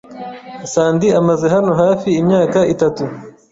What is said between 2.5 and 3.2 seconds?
itatu.